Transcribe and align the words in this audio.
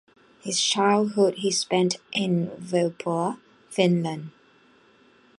His 0.41 0.59
childhood 0.59 1.35
he 1.35 1.51
spent 1.51 1.97
in 2.11 2.47
Vilppula, 2.59 3.37
Finland. 3.69 4.31